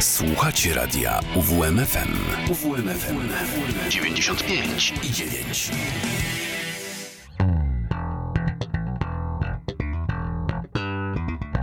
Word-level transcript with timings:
Słuchacie 0.00 0.74
radia 0.74 1.20
UWMFM. 1.34 2.12
UWMFM 2.50 3.16
95 3.88 4.94
i 5.02 5.12
9. 5.12 5.70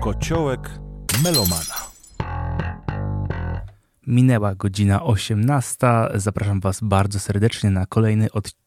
Kociołek 0.01 0.69
melomana. 1.23 1.75
Minęła 4.07 4.55
godzina 4.55 5.03
18. 5.03 5.77
Zapraszam 6.15 6.59
Was 6.59 6.79
bardzo 6.81 7.19
serdecznie 7.19 7.69
na 7.69 7.85
kolejny 7.85 8.31
odcinek 8.31 8.62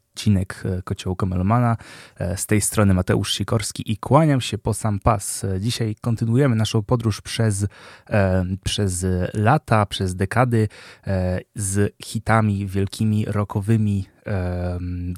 e, 0.65 0.83
Kociołka 0.83 1.27
Melomana. 1.27 1.77
E, 2.19 2.37
Z 2.37 2.47
tej 2.47 2.61
strony 2.61 2.95
Mateusz 2.95 3.33
Sikorski 3.33 3.93
i 3.93 3.97
kłaniam 3.97 4.41
się 4.41 4.59
po 4.59 4.75
sam 4.75 5.01
pas. 5.01 5.45
E, 5.45 5.61
Dzisiaj 5.61 5.95
kontynuujemy 6.01 6.57
naszą 6.57 6.83
podróż 6.83 7.21
przez, 7.21 7.67
przez 8.65 9.07
lata, 9.35 9.87
przez 9.87 10.15
dekady 10.15 10.69
z 11.55 11.95
hitami 12.05 12.67
wielkimi, 12.67 13.25
rockowymi 13.25 14.07
e, 14.09 14.16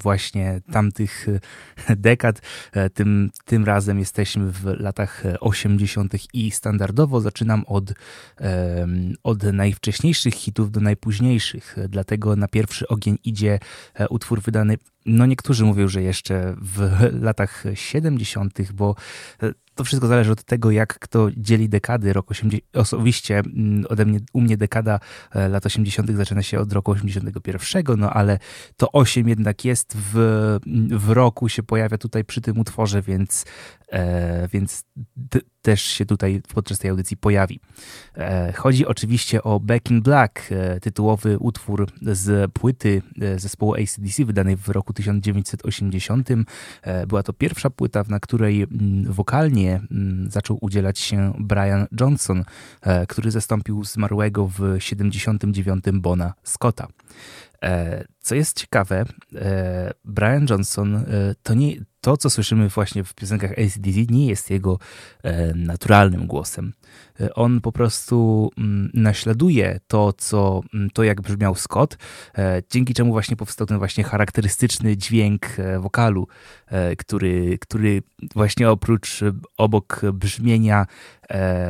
właśnie 0.03 0.61
tamtych 0.73 1.27
e, 1.89 1.97
dekad. 2.09 2.43
E, 2.73 2.91
Tym, 2.91 3.31
tym 3.45 3.65
razem 3.65 3.99
jesteśmy 3.99 4.51
w 4.53 4.65
latach 4.65 5.23
80. 5.41 6.15
i 6.35 6.51
standardowo 6.51 7.21
zaczynam 7.21 7.65
od, 7.67 7.93
od 9.23 9.43
najwcześniejszych 9.43 10.35
hitów 10.35 10.71
do 10.71 10.81
najpóźniejszych. 10.81 11.77
Dlatego 11.89 12.37
na 12.37 12.49
pierwszy 12.49 12.89
ogień 12.89 13.19
idzie 13.25 13.59
e, 13.95 14.09
utwór 14.09 14.43
wydany, 14.43 14.79
no 15.09 15.27
niektórzy 15.27 15.65
mówią, 15.65 15.89
że 15.89 16.03
jeszcze 16.03 16.55
w 16.63 16.91
latach 17.29 17.65
70., 17.75 18.73
bo 18.73 18.95
e, 19.43 19.53
to 19.75 19.85
wszystko 19.85 20.07
zależy 20.09 20.33
od 20.33 20.45
tego, 20.45 20.71
jak 20.71 20.99
kto 20.99 21.29
dzieli 21.37 21.69
dekady. 21.69 22.13
Rok 22.13 22.31
80, 22.31 22.65
osobiście 22.75 23.39
mm, 23.39 23.85
ode 23.89 24.07
mnie, 24.07 24.21
u 24.33 24.41
mnie 24.41 24.57
dekada 24.57 25.01
e, 25.33 25.49
lat 25.49 25.67
80. 25.67 26.11
zaczyna 26.11 26.43
się 26.43 26.61
od 26.61 26.73
roku 26.73 26.91
81, 26.91 27.85
no 27.97 28.11
ale 28.11 28.39
to 28.77 28.93
8 28.93 29.29
jednak 29.29 29.65
jest 29.65 29.97
w, 29.97 30.59
w 30.91 31.11
roku, 31.11 31.49
się 31.49 31.63
pojawia 31.63 31.99
tutaj 31.99 32.25
przy 32.25 32.41
tym 32.41 32.59
utworze, 32.59 33.03
więc, 33.03 33.45
e, 33.93 34.49
więc 34.49 34.85
też 35.63 35.83
się 35.83 36.07
tutaj 36.07 36.43
podczas 36.55 36.79
tej 36.79 36.91
audycji 36.91 37.17
pojawi. 37.17 37.61
E, 38.17 38.53
chodzi 38.53 38.87
oczywiście 38.87 39.43
o 39.43 39.61
Back 39.61 39.91
in 39.91 40.03
Black, 40.03 40.53
e, 40.53 40.81
tytułowy 40.81 41.39
utwór 41.39 41.87
z 42.03 42.53
płyty 42.53 43.03
e, 43.21 43.39
zespołu 43.39 43.75
ACDC 43.75 44.25
wydanej 44.25 44.57
w 44.57 44.69
roku 44.69 44.93
1980. 44.93 46.29
E, 46.83 47.07
Była 47.07 47.23
to 47.23 47.33
pierwsza 47.33 47.71
płyta, 47.71 48.05
na 48.09 48.21
której 48.21 48.67
wokalnie 49.05 49.81
zaczął 50.29 50.59
udzielać 50.61 50.99
się 50.99 51.33
Brian 51.39 51.87
Johnson, 52.01 52.45
który 53.09 53.31
zastąpił 53.31 53.85
zmarłego 53.85 54.47
w 54.47 54.77
79 54.79 55.85
Bona 55.93 56.35
Scotta. 56.43 56.89
Co 58.21 58.35
jest 58.35 58.61
ciekawe, 58.61 59.05
Brian 60.05 60.47
Johnson 60.51 61.05
to 61.43 61.55
nie 61.55 61.77
to, 62.01 62.17
co 62.17 62.31
słyszymy 62.31 62.69
właśnie 62.69 63.05
w 63.05 63.15
piosenkach 63.15 63.51
ACDC, 63.51 63.99
nie 64.11 64.27
jest 64.27 64.51
jego 64.51 64.79
e, 65.23 65.55
naturalnym 65.55 66.27
głosem. 66.27 66.73
E, 67.21 67.35
On 67.35 67.61
po 67.61 67.73
prostu 67.73 68.51
mm, 68.59 68.91
naśladuje 68.95 69.81
to, 69.87 70.13
co, 70.13 70.61
mm, 70.75 70.91
to 70.91 71.05
jak 71.05 71.21
brzmiał 71.21 71.55
Scott, 71.55 71.99
e, 72.39 72.63
dzięki 72.71 72.95
czemu 72.95 73.13
właśnie 73.13 73.37
powstał 73.37 73.67
ten 73.67 73.79
właśnie 73.79 74.05
charakterystyczny 74.05 74.97
dźwięk 74.97 75.47
e, 75.59 75.81
wokalu, 75.81 76.29
który, 76.99 77.59
który 77.59 78.03
właśnie 78.35 78.71
oprócz, 78.71 79.21
obok 79.57 80.01
brzmienia, 80.13 80.87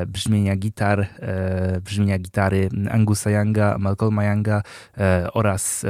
brzmienia 0.07 0.57
gitar, 0.57 1.09
brzmienia 1.85 2.19
gitary 2.19 2.69
Angusa 2.91 3.31
Younga, 3.31 3.79
Malcolma 3.79 4.25
Younga 4.25 4.63
oraz 5.35 5.87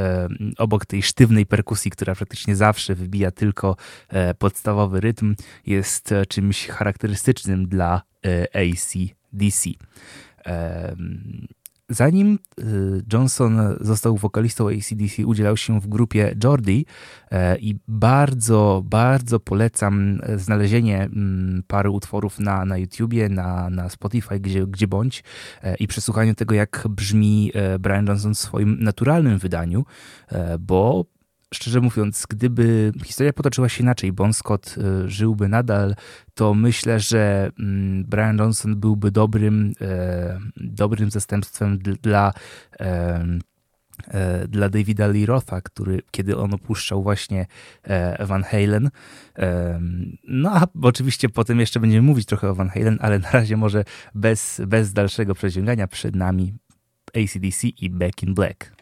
obok 0.58 0.86
tej 0.86 1.02
sztywnej 1.02 1.46
perkusji, 1.46 1.90
która 1.90 2.14
praktycznie 2.14 2.56
zawsze 2.56 2.94
wybija 2.94 3.30
tylko 3.30 3.76
podstawowy 4.38 5.00
rytm, 5.00 5.34
jest 5.66 6.14
czymś 6.28 6.66
charakterystycznym 6.66 7.68
dla 7.68 8.02
e, 8.26 8.52
Em, 10.44 11.48
Zanim 11.90 12.38
y, 12.60 13.02
Johnson 13.12 13.60
został 13.80 14.16
wokalistą 14.16 14.68
ACDC, 14.68 15.26
udzielał 15.26 15.56
się 15.56 15.80
w 15.80 15.86
grupie 15.86 16.34
Jordi 16.44 16.86
e, 17.30 17.58
i 17.58 17.76
bardzo, 17.88 18.82
bardzo 18.84 19.40
polecam 19.40 20.20
e, 20.22 20.38
znalezienie 20.38 21.02
mm, 21.02 21.62
pary 21.66 21.90
utworów 21.90 22.38
na, 22.38 22.64
na 22.64 22.78
YouTubie, 22.78 23.28
na, 23.28 23.70
na 23.70 23.88
Spotify, 23.88 24.40
gdzie, 24.40 24.66
gdzie 24.66 24.88
bądź 24.88 25.24
e, 25.62 25.76
i 25.76 25.86
przesłuchaniu 25.86 26.34
tego, 26.34 26.54
jak 26.54 26.84
brzmi 26.90 27.52
Brian 27.78 28.06
Johnson 28.06 28.34
w 28.34 28.38
swoim 28.38 28.76
naturalnym 28.80 29.38
wydaniu, 29.38 29.84
bo 30.60 31.04
szczerze 31.54 31.80
mówiąc, 31.80 32.26
gdyby 32.28 32.92
historia 33.04 33.32
potoczyła 33.32 33.68
się 33.68 33.82
inaczej, 33.82 34.12
Bon 34.12 34.32
Scott 34.32 34.74
e, 34.78 35.08
żyłby 35.08 35.48
nadal, 35.48 35.94
to 36.34 36.54
myślę, 36.54 37.00
że 37.00 37.50
mm, 37.58 38.04
Brian 38.04 38.38
Johnson 38.38 38.76
byłby 38.76 39.10
dobrym, 39.10 39.72
e, 39.80 40.38
dobrym 40.56 41.10
zastępstwem 41.10 41.78
dl- 41.78 42.00
dla 42.02 42.32
e, 42.80 43.48
dla 44.48 44.68
Davida 44.68 45.06
Lee 45.06 45.26
Rotha, 45.26 45.60
który, 45.60 46.02
kiedy 46.10 46.36
on 46.36 46.54
opuszczał 46.54 47.02
właśnie 47.02 47.46
e, 47.82 48.26
Van 48.26 48.42
Halen. 48.42 48.90
No 50.28 50.50
a 50.54 50.66
oczywiście 50.82 51.28
potem 51.28 51.60
jeszcze 51.60 51.80
będziemy 51.80 52.02
mówić 52.02 52.26
trochę 52.26 52.50
o 52.50 52.54
Van 52.54 52.68
Halen, 52.68 52.98
ale 53.00 53.18
na 53.18 53.30
razie 53.30 53.56
może 53.56 53.84
bez, 54.14 54.60
bez 54.66 54.92
dalszego 54.92 55.34
przeciągania 55.34 55.88
przed 55.88 56.16
nami 56.16 56.54
ACDC 57.14 57.68
i 57.68 57.90
Back 57.90 58.22
in 58.22 58.34
Black. 58.34 58.77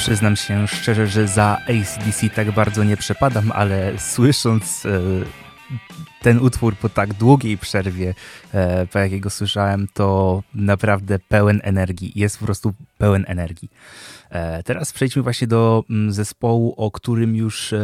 Przyznam 0.00 0.36
się 0.36 0.68
szczerze, 0.68 1.06
że 1.06 1.28
za 1.28 1.58
ACDC 1.64 2.30
tak 2.30 2.52
bardzo 2.52 2.84
nie 2.84 2.96
przepadam, 2.96 3.52
ale 3.52 3.98
słysząc 3.98 4.86
e, 4.86 5.00
ten 6.22 6.38
utwór 6.38 6.76
po 6.76 6.88
tak 6.88 7.14
długiej 7.14 7.58
przerwie, 7.58 8.14
e, 8.54 8.86
po 8.86 8.98
jakiego 8.98 9.30
słyszałem, 9.30 9.88
to 9.94 10.42
naprawdę 10.54 11.18
pełen 11.18 11.60
energii. 11.64 12.12
Jest 12.14 12.38
po 12.38 12.44
prostu 12.44 12.72
pełen 12.98 13.24
energii. 13.28 13.70
E, 14.30 14.62
teraz 14.62 14.92
przejdźmy 14.92 15.22
właśnie 15.22 15.46
do 15.46 15.84
mm, 15.90 16.12
zespołu, 16.12 16.74
o 16.76 16.90
którym 16.90 17.36
już 17.36 17.74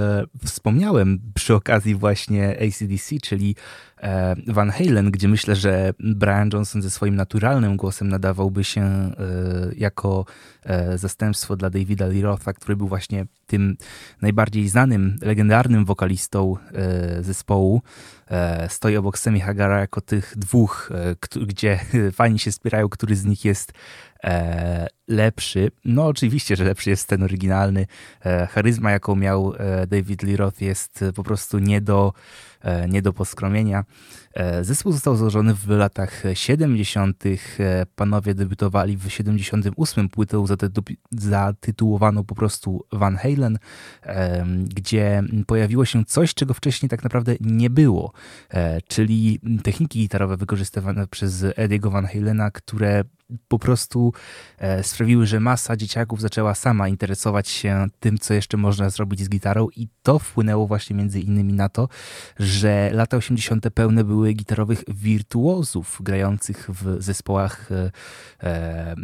wspomniałem 0.45 1.21
przy 1.35 1.55
okazji 1.55 1.95
właśnie 1.95 2.49
ACDC, 2.49 3.17
czyli 3.23 3.57
Van 4.47 4.71
Halen, 4.71 5.11
gdzie 5.11 5.29
myślę, 5.29 5.57
że 5.57 5.91
Brian 6.01 6.51
Johnson 6.53 6.83
ze 6.83 6.91
swoim 6.91 7.17
naturalnym 7.17 7.77
głosem 7.77 8.09
nadawałby 8.09 8.65
się 8.65 9.11
jako 9.77 10.25
zastępstwo 10.95 11.57
dla 11.57 11.71
Davida 11.71 12.07
Lee 12.07 12.23
Rotha, 12.23 12.53
który 12.53 12.77
był 12.77 12.89
właśnie 12.89 13.27
tym 13.47 13.77
najbardziej 14.23 14.69
znanym, 14.69 15.17
legendarnym 15.23 15.85
wokalistą 15.85 16.57
zespołu. 17.21 17.83
Stoi 18.69 18.97
obok 18.97 19.19
Semi 19.19 19.41
Hagara 19.41 19.81
jako 19.81 20.01
tych 20.01 20.35
dwóch, 20.37 20.91
gdzie 21.47 21.81
fajnie 22.13 22.39
się 22.39 22.53
spierają, 22.53 22.89
który 22.89 23.17
z 23.17 23.25
nich 23.25 23.45
jest 23.45 23.73
e, 24.25 24.87
lepszy. 25.09 25.71
No 25.85 26.07
oczywiście, 26.07 26.57
że 26.57 26.65
lepszy 26.65 26.91
jest 26.91 27.09
ten 27.09 27.23
oryginalny. 27.23 27.87
E, 28.25 28.47
charyzma, 28.47 28.91
jaką 28.91 29.17
miał 29.17 29.55
e, 29.59 29.87
David 29.87 30.23
Lee 30.23 30.37
Roth 30.37 30.61
jest 30.61 31.05
po 31.15 31.23
prostu 31.23 31.59
nie 31.59 31.81
do, 31.81 32.13
e, 32.13 32.56
nie 32.89 33.03
do 33.03 33.13
poskromienia. 33.13 33.85
E, 34.35 34.65
zespół 34.65 34.93
został 34.93 35.17
złożony 35.17 35.55
w 35.55 35.69
latach 35.69 36.23
70. 36.35 37.25
E, 37.27 37.87
panowie 37.95 38.35
debiutowali 38.35 38.97
w 38.97 39.09
78 39.09 40.09
płytą 40.09 40.45
zatytułowaną 41.13 42.25
po 42.25 42.35
prostu 42.35 42.85
Van 42.93 43.17
Halen, 43.17 43.59
gdzie 44.75 45.23
pojawiło 45.47 45.85
się 45.85 46.05
coś, 46.05 46.35
czego 46.35 46.55
wcześniej 46.55 46.89
tak 46.89 47.03
naprawdę 47.03 47.35
nie 47.41 47.71
było, 47.71 48.13
czyli 48.89 49.41
techniki 49.63 49.99
gitarowe 49.99 50.37
wykorzystywane 50.37 51.07
przez 51.07 51.45
Ediego 51.57 51.91
Van 51.91 52.07
Halena, 52.07 52.51
które 52.51 53.05
po 53.49 53.59
prostu 53.59 54.13
e, 54.59 54.83
sprawiły, 54.83 55.27
że 55.27 55.41
masa 55.41 55.77
dzieciaków 55.77 56.21
zaczęła 56.21 56.55
sama 56.55 56.89
interesować 56.89 57.49
się 57.49 57.87
tym, 58.01 58.19
co 58.19 58.35
jeszcze 58.35 58.57
można 58.57 58.91
zrobić 58.91 59.21
z 59.21 59.29
gitarą 59.29 59.69
i 59.77 59.89
to 60.03 60.19
wpłynęło 60.19 60.67
właśnie 60.67 60.97
między 60.97 61.21
innymi 61.21 61.53
na 61.53 61.69
to, 61.69 61.89
że 62.39 62.91
lata 62.93 63.17
80. 63.17 63.71
pełne 63.75 64.05
były 64.05 64.33
gitarowych 64.33 64.85
wirtuozów 64.89 65.99
grających 66.01 66.71
w 66.71 67.03
zespołach 67.03 67.73
e, 67.73 67.91
e, 68.43 68.97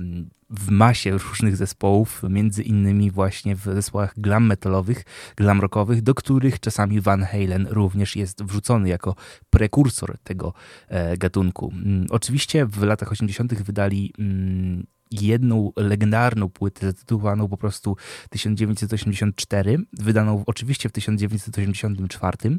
w 0.52 0.70
masie 0.70 1.10
różnych 1.10 1.56
zespołów, 1.56 2.22
między 2.28 2.62
innymi 2.62 3.10
właśnie 3.10 3.56
w 3.56 3.64
zespołach 3.64 4.14
glam 4.16 4.46
metalowych, 4.46 5.04
glam 5.36 5.60
rockowych, 5.60 6.02
do 6.02 6.14
których 6.14 6.60
czasami 6.60 7.00
Van 7.00 7.24
Halen 7.24 7.66
również 7.70 8.16
jest 8.16 8.44
wrzucony 8.44 8.88
jako 8.88 9.14
prekursor 9.50 10.18
tego 10.18 10.52
e, 10.88 11.16
gatunku. 11.16 11.72
Mm, 11.74 12.06
oczywiście 12.10 12.66
w 12.66 12.82
latach 12.82 13.12
80. 13.12 13.54
wydali 13.54 14.12
mm, 14.18 14.86
jedną 15.12 15.72
legendarną 15.76 16.48
płytę 16.48 16.86
zatytułowaną 16.86 17.48
po 17.48 17.56
prostu 17.56 17.96
1984, 18.30 19.78
wydaną 19.92 20.42
oczywiście 20.46 20.88
w 20.88 20.92
1984, 20.92 22.58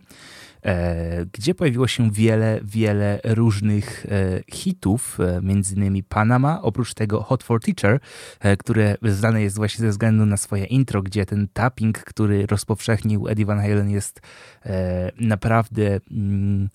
e, 0.64 1.26
gdzie 1.26 1.56
pojawiło 1.56 1.88
się 1.88 2.12
wiele, 2.12 2.60
wiele 2.64 3.20
różnych 3.24 4.06
e, 4.06 4.44
hitów, 4.52 5.20
e, 5.20 5.42
między 5.42 5.76
innymi 5.76 6.04
Panama, 6.04 6.62
oprócz 6.62 6.94
tego 6.94 7.24
Hot 7.24 7.44
for 7.44 7.62
Teacher, 7.62 8.00
które 8.60 8.98
znane 9.04 9.42
jest 9.42 9.56
właśnie 9.56 9.82
ze 9.82 9.90
względu 9.90 10.26
na 10.26 10.38
swoje 10.38 10.66
intro, 10.66 11.02
gdzie 11.02 11.26
ten 11.26 11.48
tapping, 11.54 12.00
który 12.00 12.46
rozpowszechnił 12.46 13.28
Eddie 13.28 13.46
Van 13.46 13.60
Halen 13.60 13.90
jest 13.90 14.22
naprawdę 15.20 16.00
mm, 16.12 16.70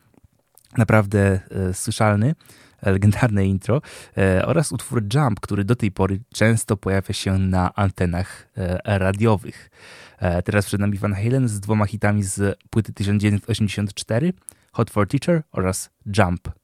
naprawdę 0.77 1.41
słyszalny 1.73 2.35
legendarne 2.83 3.47
intro 3.47 3.83
e, 4.17 4.47
oraz 4.47 4.73
utwór 4.73 5.03
Jump, 5.15 5.41
który 5.41 5.65
do 5.65 5.77
tej 5.77 5.93
pory 5.93 6.21
często 6.35 6.77
pojawia 6.77 7.15
się 7.15 7.39
na 7.39 7.75
antenach 7.75 8.49
e, 8.57 8.99
radiowych. 8.99 9.71
E, 10.19 10.43
teraz 10.43 10.67
przed 10.67 10.81
nami 10.81 10.99
Van 10.99 11.15
Halen 11.15 11.49
z 11.49 11.61
dwoma 11.61 11.87
hitami 11.87 12.23
z 12.23 12.59
płyty 12.71 12.93
1984 12.93 14.33
Hot 14.73 14.91
for 14.91 15.09
Teacher 15.09 15.43
oraz 15.53 15.91
Jump. 16.19 16.58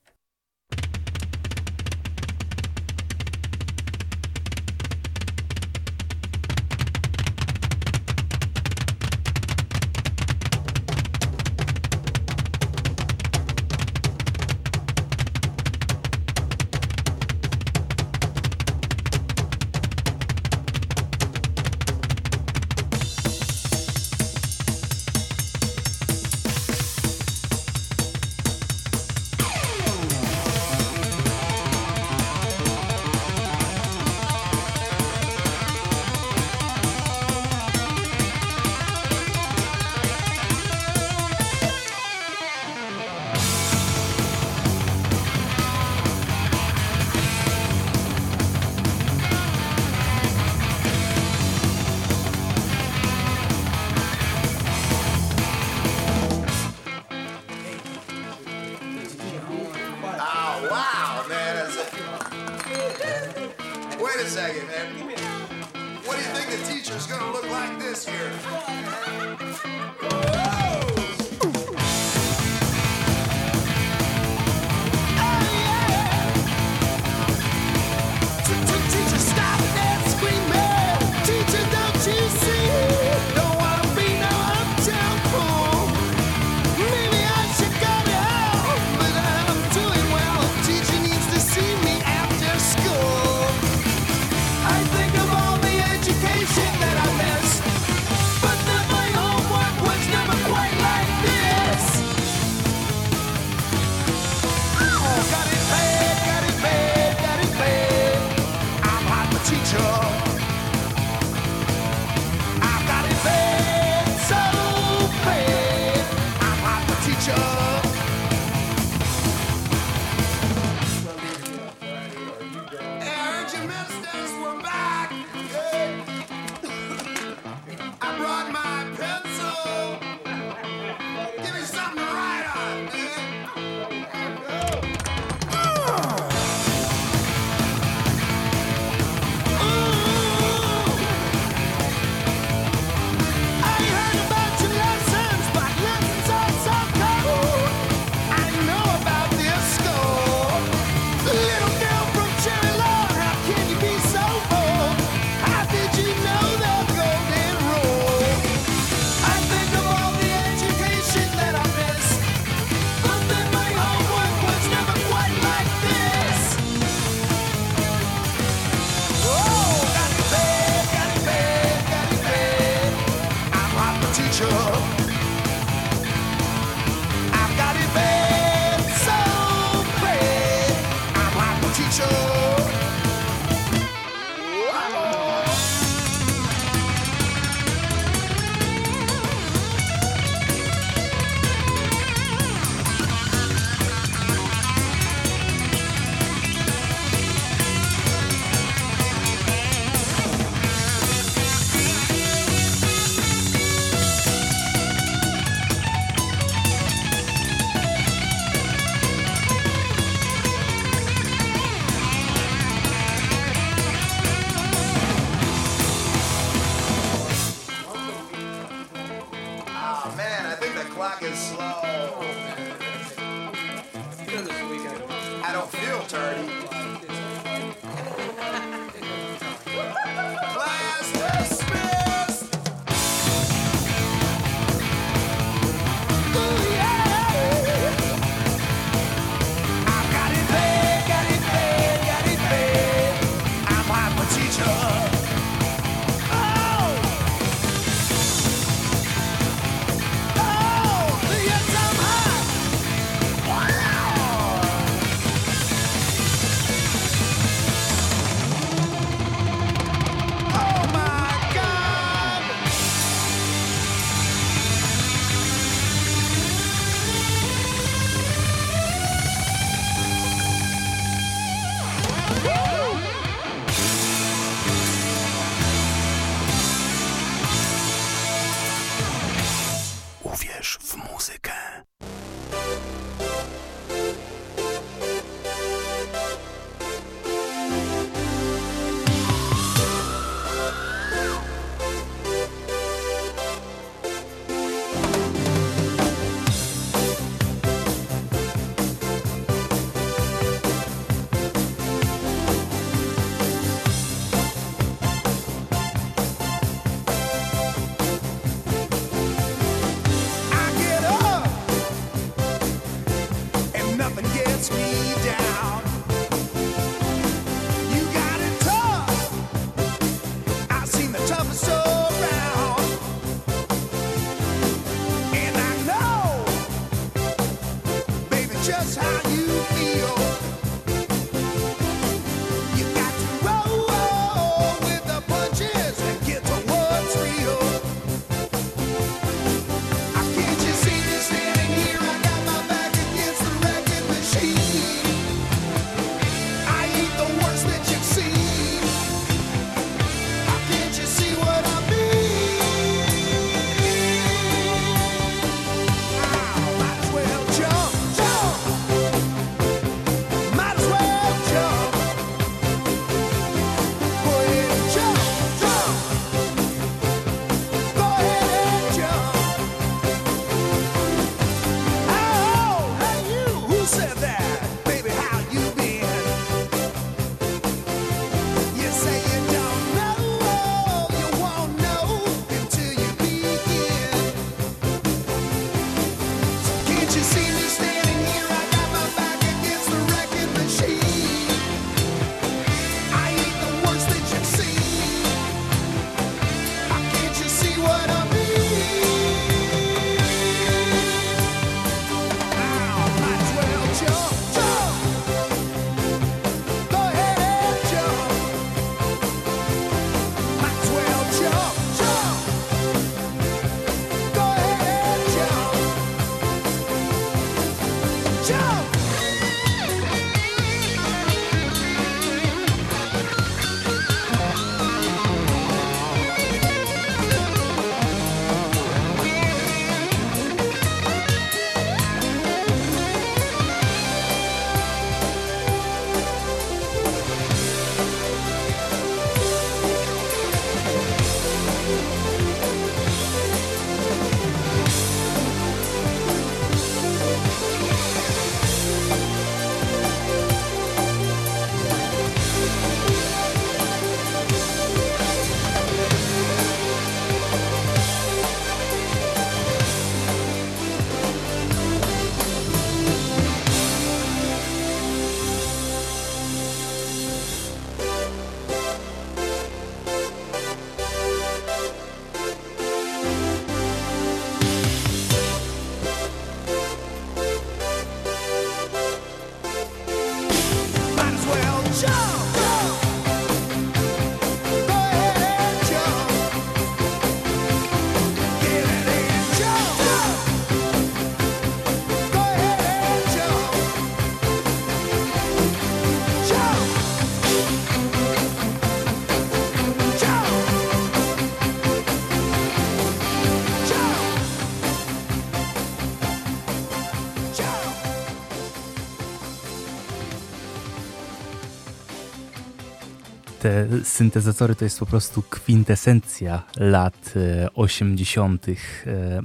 Syntezatory 514.03 514.75
to 514.75 514.85
jest 514.85 514.99
po 514.99 515.07
prostu 515.07 515.43
kwintesencja 515.43 516.63
lat 516.77 517.35
80. 517.75 518.67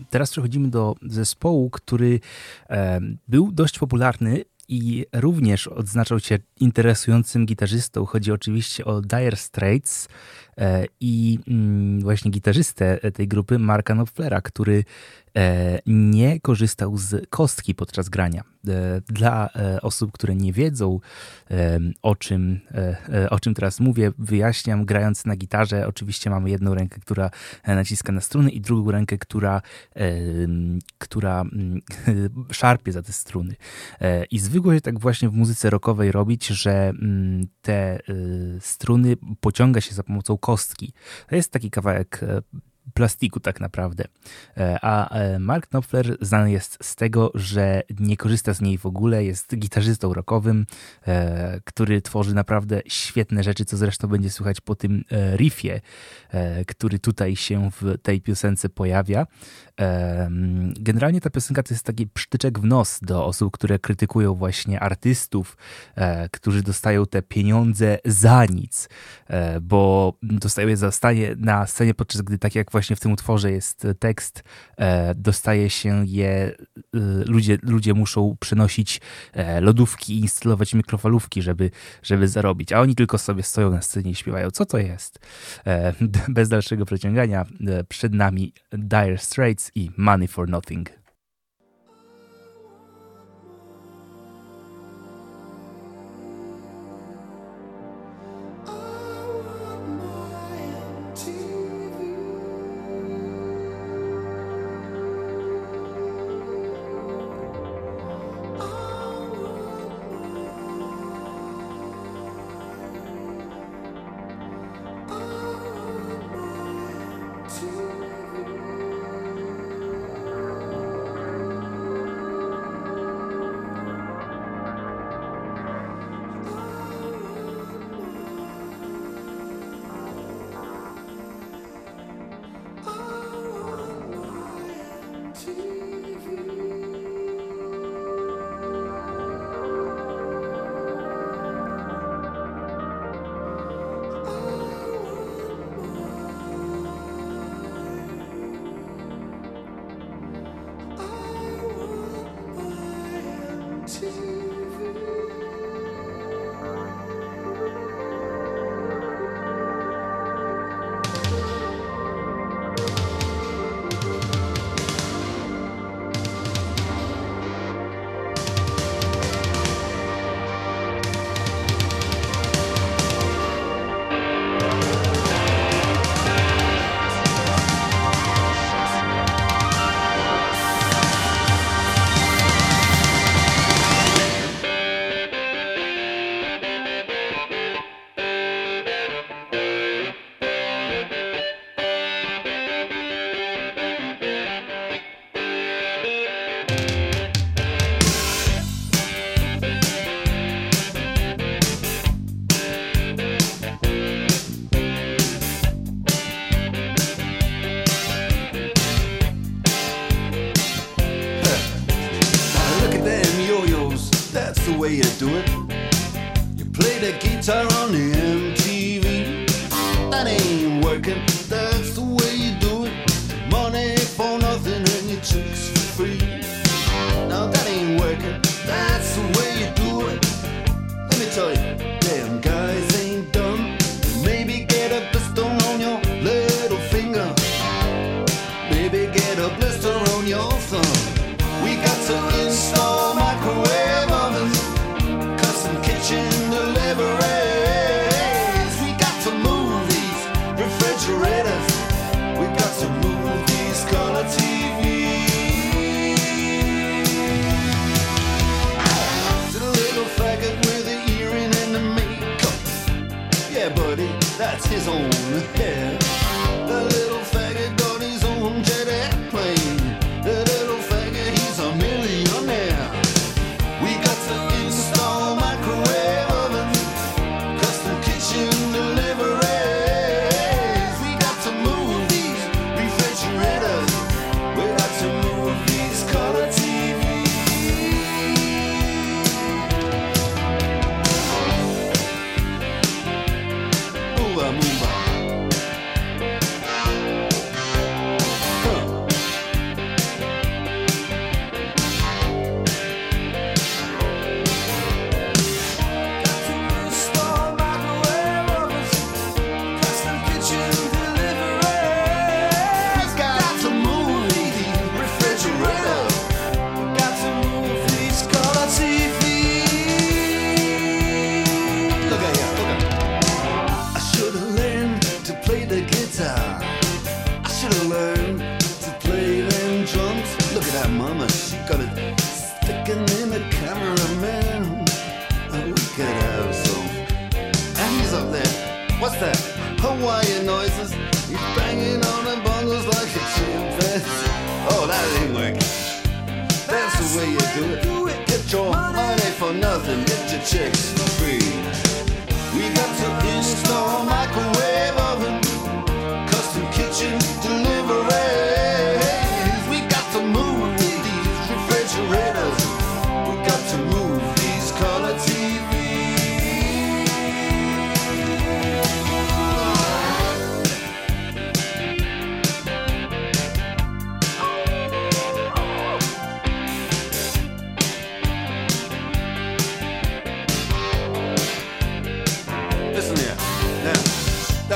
Teraz 0.10 0.32
przechodzimy 0.32 0.68
do 0.68 0.96
zespołu, 1.02 1.70
który 1.70 2.20
był 3.28 3.52
dość 3.52 3.80
popularny 3.80 4.44
i 4.72 5.06
również 5.14 5.68
odznaczał 5.68 6.20
się 6.20 6.40
interesującym 6.60 7.46
gitarzystą. 7.46 8.06
Chodzi 8.06 8.32
oczywiście 8.32 8.86
o 8.86 9.02
Dire 9.02 9.36
Straits 9.36 10.08
i 11.00 11.40
mm, 11.48 12.00
właśnie 12.00 12.32
gitarzystę 12.32 13.12
tej 13.12 13.28
grupy 13.28 13.60
Marka 13.60 13.94
Knopflera, 13.94 14.42
który 14.42 14.84
E, 15.38 15.80
nie 15.86 16.40
korzystał 16.40 16.98
z 16.98 17.30
kostki 17.30 17.76
podczas 17.76 18.10
grania. 18.10 18.44
E, 18.68 19.02
dla 19.08 19.50
e, 19.56 19.82
osób, 19.82 20.12
które 20.12 20.36
nie 20.36 20.54
wiedzą, 20.54 21.00
o 22.02 22.16
czym, 22.16 22.60
o 23.30 23.40
czym 23.40 23.54
teraz 23.54 23.80
mówię, 23.80 24.12
wyjaśniam, 24.18 24.86
grając 24.86 25.26
na 25.26 25.36
gitarze, 25.36 25.88
oczywiście 25.88 26.30
mamy 26.30 26.50
jedną 26.50 26.76
rękę, 26.76 27.00
która 27.00 27.30
naciska 27.68 28.12
na 28.12 28.22
struny 28.22 28.50
i 28.50 28.62
drugą 28.62 28.92
rękę, 28.92 29.18
która, 29.18 29.62
która 30.98 31.44
szarpie 32.52 32.92
za 32.92 33.02
te 33.02 33.14
struny. 33.14 33.56
I 34.32 34.40
zwykło 34.40 34.74
się 34.74 34.82
tak 34.82 35.00
właśnie 35.00 35.30
w 35.30 35.34
muzyce 35.34 35.70
rockowej 35.70 36.12
robić, 36.12 36.48
że 36.48 36.94
te 37.62 38.00
struny 38.60 39.16
pociąga 39.40 39.82
się 39.82 39.96
za 39.96 40.04
pomocą 40.04 40.38
kostki. 40.50 40.94
To 41.30 41.36
jest 41.36 41.52
taki 41.52 41.72
kawałek 41.72 42.20
plastiku 42.94 43.40
tak 43.40 43.60
naprawdę. 43.60 44.04
E, 44.58 44.80
a 44.82 45.10
e, 45.10 45.40
Mark 45.40 45.68
Knopfler 45.68 46.18
znany 46.22 46.52
jest 46.52 46.78
z 46.82 46.96
tego, 46.96 47.32
że 47.36 47.84
nie 48.00 48.18
korzysta 48.18 48.54
z 48.54 48.62
niej 48.62 48.78
w 48.78 48.86
ogóle, 48.86 49.24
jest 49.24 49.56
gitarzystą 49.56 50.14
rockowym, 50.14 50.66
e, 51.08 51.60
który 51.64 52.02
tworzy 52.02 52.36
naprawdę 52.36 52.82
świetne 52.88 53.44
rzeczy, 53.44 53.66
co 53.66 53.78
zresztą 53.78 54.08
będzie 54.08 54.30
słychać 54.30 54.62
po 54.62 54.76
tym 54.76 55.04
riffie, 55.36 55.82
który 56.68 57.00
tutaj 57.00 57.36
się 57.36 57.72
w 57.72 57.98
tej 58.02 58.22
piosence 58.22 58.70
pojawia. 58.70 59.28
Generalnie 60.80 61.22
ta 61.22 61.30
piosenka 61.30 61.64
to 61.64 61.74
jest 61.74 61.86
taki 61.86 62.08
psztyczek 62.08 62.60
w 62.60 62.64
nos 62.64 63.00
do 63.02 63.26
osób, 63.26 63.54
które 63.54 63.80
krytykują 63.80 64.36
właśnie 64.36 64.80
artystów, 64.80 65.58
którzy 66.32 66.64
dostają 66.64 67.06
te 67.06 67.22
pieniądze 67.22 67.98
za 68.06 68.46
nic, 68.46 68.90
bo 69.62 70.14
dostają 70.24 70.68
je 70.68 70.78
za 70.78 70.92
stanie 70.92 71.36
na 71.38 71.68
scenie, 71.68 71.94
podczas 71.94 72.22
gdy 72.22 72.38
tak 72.38 72.56
jak 72.56 72.72
właśnie 72.72 72.79
w 72.96 73.00
tym 73.00 73.12
utworze 73.12 73.52
jest 73.52 73.88
tekst, 74.00 74.44
dostaje 75.16 75.70
się 75.70 76.04
je, 76.08 76.56
ludzie, 77.26 77.58
ludzie 77.64 77.94
muszą 77.94 78.38
przynosić 78.40 79.02
lodówki 79.62 80.14
i 80.14 80.20
instalować 80.20 80.74
mikrofalówki, 80.74 81.42
żeby, 81.42 81.72
żeby 82.04 82.28
zarobić, 82.28 82.74
a 82.74 82.80
oni 82.80 82.96
tylko 82.96 83.18
sobie 83.18 83.44
stoją 83.44 83.72
na 83.72 83.82
scenie 83.82 84.12
i 84.12 84.16
śpiewają, 84.16 84.52
co 84.52 84.66
to 84.66 84.78
jest. 84.78 85.20
Bez 86.28 86.50
dalszego 86.50 86.86
przeciągania, 86.86 87.46
przed 87.90 88.14
nami 88.14 88.54
Dire 88.74 89.18
Straits 89.18 89.72
i 89.76 89.92
Money 89.98 90.28
for 90.28 90.50
Nothing. 90.50 90.99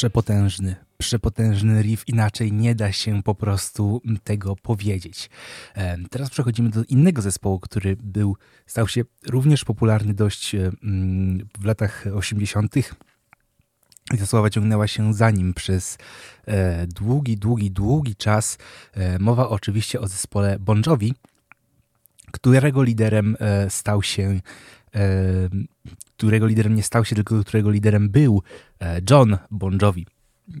Przepotężny, 0.00 0.76
przepotężny 0.98 1.82
riff, 1.82 2.08
inaczej 2.08 2.52
nie 2.52 2.74
da 2.74 2.92
się 2.92 3.22
po 3.22 3.34
prostu 3.34 4.02
tego 4.24 4.56
powiedzieć. 4.56 5.30
Em, 5.74 6.06
Teraz 6.10 6.30
przechodzimy 6.30 6.70
do 6.70 6.84
innego 6.84 7.22
zespołu, 7.22 7.60
który 7.60 7.96
był, 7.96 8.36
stał 8.66 8.88
się 8.88 9.02
również 9.26 9.64
popularny 9.64 10.14
dość 10.14 10.54
e, 10.54 10.70
mm, 10.82 11.48
w 11.58 11.64
latach 11.64 12.04
80. 12.14 12.76
I 14.14 14.18
ta 14.18 14.26
sława 14.26 14.50
ciągnęła 14.50 14.86
się 14.86 15.14
za 15.14 15.30
nim 15.30 15.54
przez 15.54 15.98
e, 16.46 16.86
długi, 16.86 17.36
długi, 17.36 17.70
długi 17.70 18.16
czas. 18.16 18.58
E, 18.94 19.18
mowa 19.18 19.48
oczywiście 19.48 20.00
o 20.00 20.08
zespole 20.08 20.58
Bon 20.58 20.82
Jovi, 20.86 21.14
którego 22.32 22.82
liderem 22.82 23.36
e, 23.40 23.70
stał 23.70 24.02
się, 24.02 24.40
e, 24.94 25.00
którego 26.20 26.46
liderem 26.46 26.74
nie 26.74 26.82
stał 26.82 27.04
się, 27.04 27.14
tylko 27.14 27.44
którego 27.44 27.70
liderem 27.70 28.10
był 28.10 28.42
e, 28.80 29.00
John 29.10 29.38
Bon 29.50 29.78
Jovi. 29.82 30.06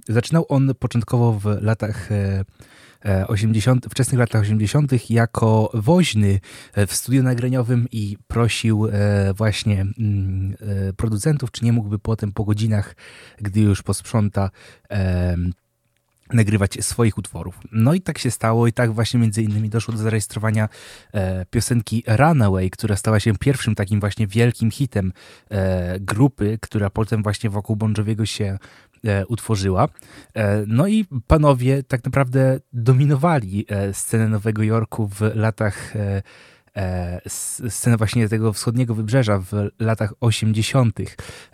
Zaczynał 0.08 0.46
on 0.48 0.74
początkowo 0.78 1.32
w 1.32 1.44
latach 1.44 2.12
e, 2.12 2.44
e, 3.04 3.26
80., 3.26 3.86
wczesnych 3.90 4.18
latach 4.18 4.42
80. 4.42 5.10
jako 5.10 5.70
woźny 5.74 6.40
e, 6.74 6.86
w 6.86 6.94
studiu 6.94 7.22
nagraniowym 7.22 7.86
i 7.92 8.16
prosił 8.26 8.86
e, 8.86 9.34
właśnie 9.34 9.80
mm, 9.80 10.56
e, 10.88 10.92
producentów, 10.92 11.50
czy 11.50 11.64
nie 11.64 11.72
mógłby 11.72 11.98
potem 11.98 12.32
po 12.32 12.44
godzinach, 12.44 12.96
gdy 13.38 13.60
już 13.60 13.82
posprząta, 13.82 14.50
e, 14.90 15.36
nagrywać 16.32 16.84
swoich 16.84 17.18
utworów. 17.18 17.58
No 17.72 17.94
i 17.94 18.00
tak 18.00 18.18
się 18.18 18.30
stało 18.30 18.66
i 18.66 18.72
tak 18.72 18.92
właśnie 18.92 19.20
między 19.20 19.42
innymi 19.42 19.68
doszło 19.68 19.92
do 19.92 19.98
zarejestrowania 19.98 20.68
e, 21.14 21.46
piosenki 21.46 22.04
Runaway, 22.06 22.70
która 22.70 22.96
stała 22.96 23.20
się 23.20 23.36
pierwszym 23.38 23.74
takim 23.74 24.00
właśnie 24.00 24.26
wielkim 24.26 24.70
hitem 24.70 25.12
e, 25.50 26.00
grupy, 26.00 26.58
która 26.62 26.90
potem 26.90 27.22
właśnie 27.22 27.50
wokół 27.50 27.76
Bon 27.76 27.94
Joviego 27.98 28.26
się 28.26 28.58
e, 29.04 29.26
utworzyła. 29.26 29.88
E, 30.34 30.64
no 30.66 30.86
i 30.86 31.04
panowie 31.26 31.82
tak 31.82 32.04
naprawdę 32.04 32.60
dominowali 32.72 33.66
e, 33.68 33.94
scenę 33.94 34.28
Nowego 34.28 34.62
Jorku 34.62 35.08
w 35.08 35.20
latach 35.34 35.94
e, 36.76 37.20
s- 37.26 37.62
scenę 37.68 37.96
właśnie 37.96 38.28
tego 38.28 38.52
wschodniego 38.52 38.94
wybrzeża 38.94 39.38
w 39.38 39.52
latach 39.78 40.12
80. 40.20 40.98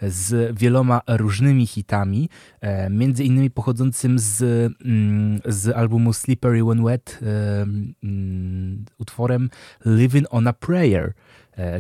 z 0.03 0.59
wieloma 0.59 1.01
różnymi 1.09 1.67
hitami, 1.67 2.29
e, 2.61 2.91
między 2.91 3.25
innymi 3.25 3.51
pochodzącym 3.51 4.19
z, 4.19 4.43
mm, 4.85 5.41
z 5.45 5.77
albumu 5.77 6.13
Slippery 6.13 6.65
When 6.65 6.85
Wet 6.85 7.19
e, 7.23 7.27
mm, 7.63 8.85
utworem 8.99 9.51
Living 9.87 10.27
on 10.31 10.47
a 10.49 10.53
Prayer, 10.53 11.13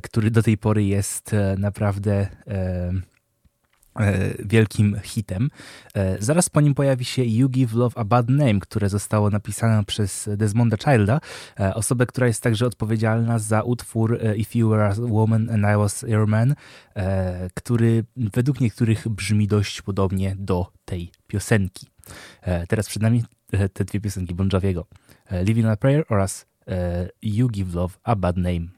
który 0.02 0.30
do 0.30 0.42
tej 0.42 0.58
pory 0.58 0.84
jest 0.84 1.30
naprawdę 1.58 2.26
E, 4.00 4.34
wielkim 4.44 4.96
hitem. 5.02 5.50
E, 5.94 6.16
zaraz 6.22 6.48
po 6.48 6.60
nim 6.60 6.74
pojawi 6.74 7.04
się 7.04 7.24
You 7.24 7.48
Give 7.48 7.74
Love 7.74 7.98
a 7.98 8.04
Bad 8.04 8.28
Name, 8.28 8.60
które 8.60 8.88
zostało 8.88 9.30
napisane 9.30 9.84
przez 9.84 10.28
Desmonda 10.36 10.76
Childa, 10.76 11.20
e, 11.60 11.74
osobę, 11.74 12.06
która 12.06 12.26
jest 12.26 12.42
także 12.42 12.66
odpowiedzialna 12.66 13.38
za 13.38 13.62
utwór 13.62 14.20
If 14.36 14.58
You 14.58 14.68
Were 14.68 14.88
a 14.88 14.94
Woman 14.98 15.50
and 15.50 15.64
I 15.74 15.78
Was 15.78 16.02
Your 16.08 16.26
Man, 16.26 16.54
który 17.54 18.04
według 18.16 18.60
niektórych 18.60 19.08
brzmi 19.08 19.46
dość 19.46 19.82
podobnie 19.82 20.36
do 20.38 20.66
tej 20.84 21.10
piosenki. 21.26 21.86
Teraz 22.68 22.88
przed 22.88 23.02
nami 23.02 23.24
te 23.72 23.84
dwie 23.84 24.00
piosenki 24.00 24.34
Bon 24.34 24.48
Joviego. 24.52 24.86
Living 25.30 25.66
on 25.66 25.72
a 25.72 25.76
Prayer 25.76 26.04
oraz 26.08 26.46
You 27.22 27.48
Give 27.48 27.74
Love 27.74 27.94
a 28.04 28.16
Bad 28.16 28.36
Name. 28.36 28.75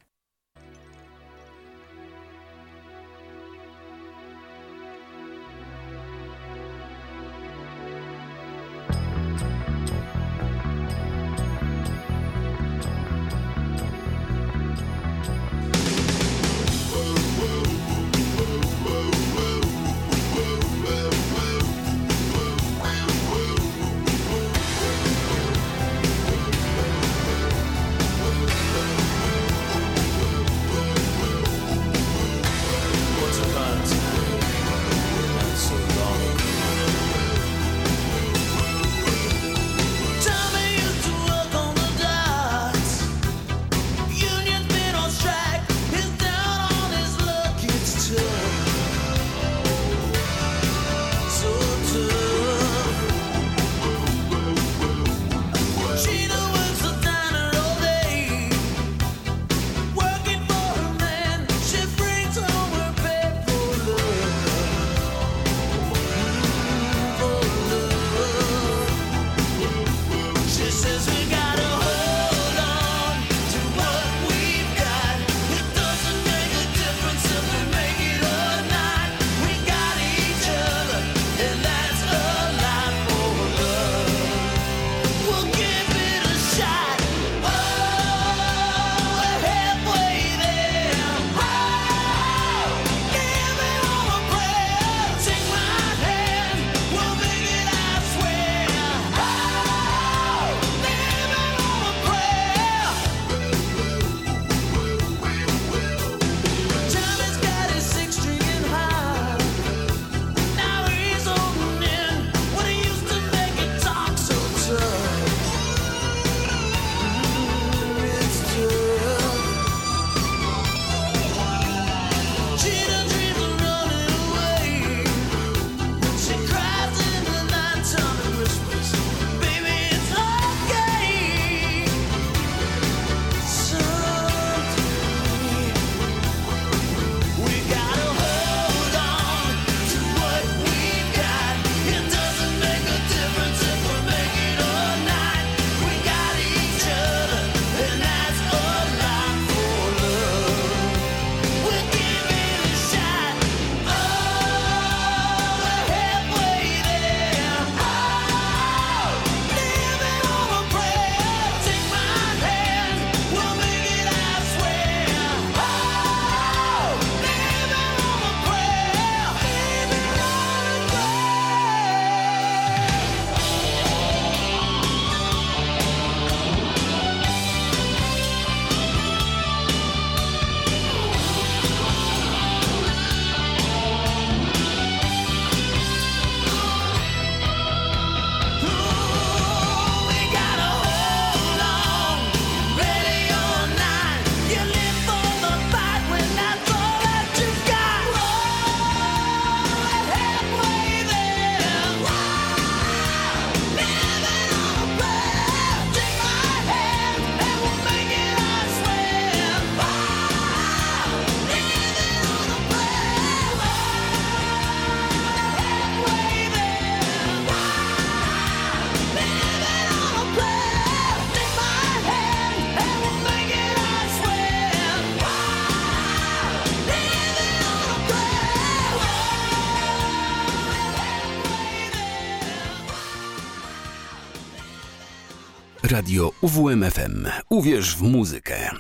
UWMFM. 236.57 237.27
Uwierz 237.49 237.97
w 237.97 238.03
muzykę. 238.03 238.71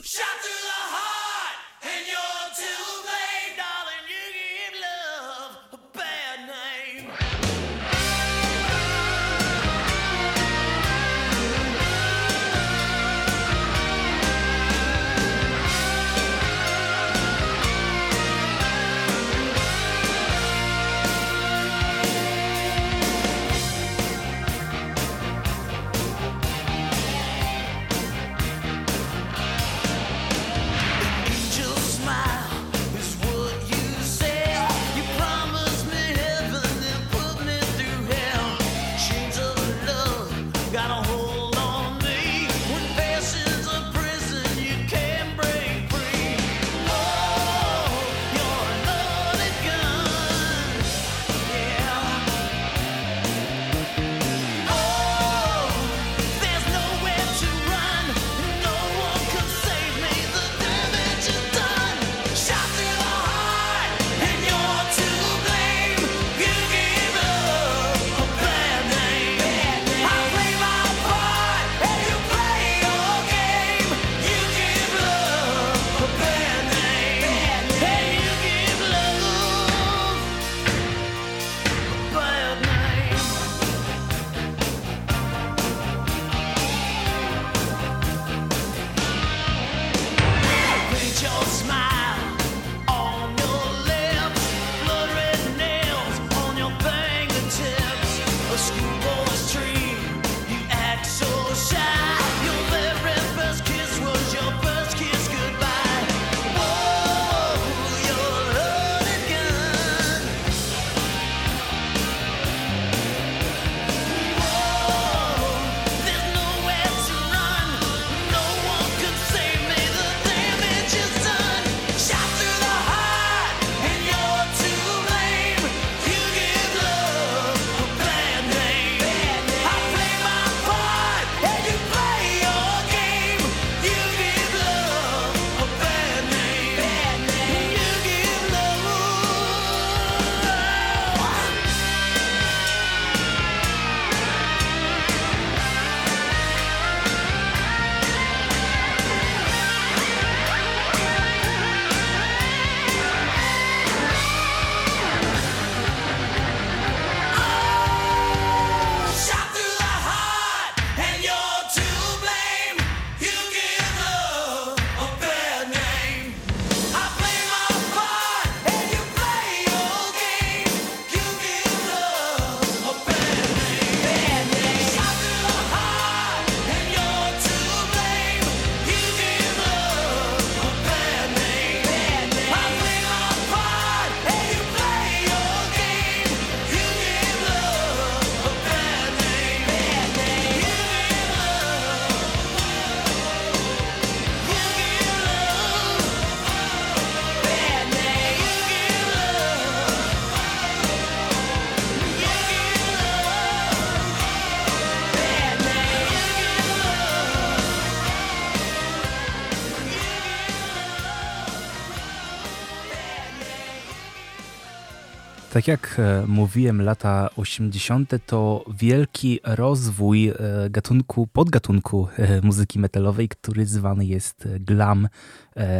Tak 215.68 215.80
jak 215.80 215.98
e, 215.98 216.26
mówiłem, 216.26 216.82
lata 216.82 217.30
80. 217.36 218.10
to 218.26 218.64
wielki 218.74 219.40
rozwój 219.44 220.28
e, 220.28 220.34
gatunku, 220.70 221.26
podgatunku 221.26 222.08
e, 222.16 222.40
muzyki 222.40 222.78
metalowej, 222.78 223.28
który 223.28 223.66
zwany 223.66 224.04
jest 224.06 224.48
glam 224.60 225.08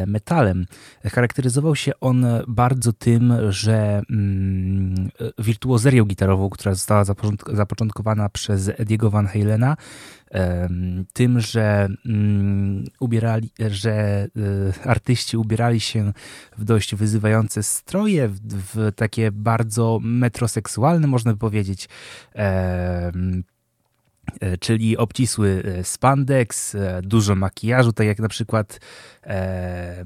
metalem. 0.07 0.67
Charakteryzował 1.05 1.77
się 1.77 1.93
on 2.01 2.27
bardzo 2.49 2.93
tym, 2.93 3.33
że 3.49 4.03
mm, 4.11 5.09
e, 5.39 5.43
wirtuozerią 5.43 6.05
gitarową, 6.05 6.51
która 6.51 6.75
została 6.75 7.03
zapoczątk- 7.03 7.57
zapoczątkowana 7.57 8.29
przez 8.29 8.69
Ediego 8.69 9.11
Van 9.11 9.27
Halena, 9.27 9.77
em, 10.31 11.05
tym, 11.13 11.41
że 11.41 11.89
mm, 12.07 12.85
ubierali, 13.01 13.51
że 13.71 14.27
y, 14.37 14.89
artyści 14.89 15.37
ubierali 15.37 15.81
się 15.81 16.13
w 16.59 16.65
dość 16.65 16.95
wyzywające 16.95 17.63
stroje, 17.63 18.29
w, 18.29 18.41
w 18.45 18.93
takie 18.97 19.33
bardzo 19.33 19.99
metroseksualne, 20.03 21.07
można 21.07 21.33
by 21.33 21.39
powiedzieć. 21.39 21.89
E, 24.41 24.59
czyli 24.59 24.97
obcisły 24.97 25.63
e, 25.65 25.85
spandex, 25.85 26.75
e, 26.75 27.01
dużo 27.03 27.35
makijażu, 27.35 27.93
tak 27.93 28.07
jak 28.07 28.19
na 28.19 28.29
przykład 28.29 28.81
e, 29.25 29.31
e, 29.31 30.05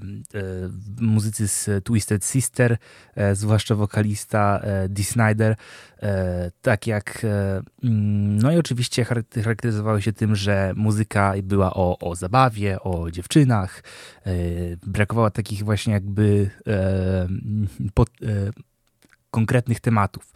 muzycy 1.01 1.49
z 1.49 1.85
Twisted 1.85 2.25
Sister, 2.25 2.77
e, 3.15 3.35
zwłaszcza 3.35 3.75
wokalista 3.75 4.61
e, 4.63 4.89
Dee 4.89 5.05
Snyder, 5.05 5.57
tak 6.63 6.87
jak 6.87 7.27
mm, 7.85 8.39
no 8.39 8.53
i 8.53 8.59
oczywiście 8.59 9.05
charak- 9.05 9.43
charakteryzowały 9.43 10.03
się 10.03 10.13
tym, 10.13 10.37
że 10.37 10.73
muzyka 10.77 11.35
była 11.43 11.75
o, 11.75 11.99
o 11.99 12.17
zabawie, 12.17 12.81
o 12.81 13.11
dziewczynach, 13.11 13.83
brakowało 14.87 15.31
takich 15.31 15.65
właśnie 15.65 15.93
jakby 15.93 16.51
konkretnych 19.33 19.81
tematów. 19.81 20.33